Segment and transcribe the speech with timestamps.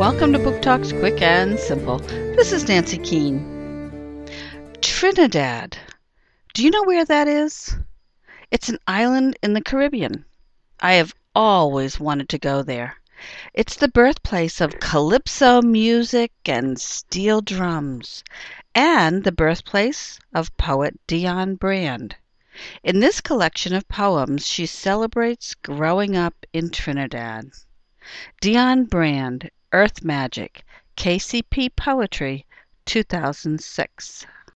[0.00, 1.98] Welcome to Book Talks Quick and Simple.
[1.98, 4.26] This is Nancy Keene.
[4.80, 5.76] Trinidad.
[6.54, 7.76] Do you know where that is?
[8.50, 10.24] It's an island in the Caribbean.
[10.80, 12.96] I have always wanted to go there.
[13.52, 18.24] It's the birthplace of calypso music and steel drums,
[18.74, 22.16] and the birthplace of poet Dionne Brand.
[22.82, 27.50] In this collection of poems she celebrates growing up in Trinidad.
[28.40, 30.64] Dionne Brand, Earth Magic,
[30.96, 32.44] KCP Poetry,
[32.86, 34.26] 2006.